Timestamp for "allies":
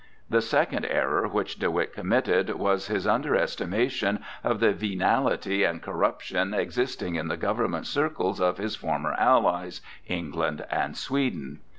9.19-9.79